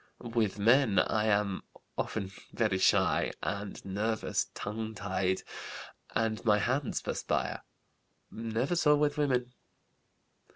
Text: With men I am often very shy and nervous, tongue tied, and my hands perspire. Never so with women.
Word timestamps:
With 0.33 0.57
men 0.57 0.97
I 0.97 1.25
am 1.25 1.61
often 1.95 2.31
very 2.51 2.79
shy 2.79 3.31
and 3.43 3.85
nervous, 3.85 4.47
tongue 4.55 4.95
tied, 4.95 5.43
and 6.15 6.43
my 6.43 6.57
hands 6.57 7.03
perspire. 7.03 7.61
Never 8.31 8.75
so 8.75 8.95
with 8.97 9.19
women. 9.19 9.53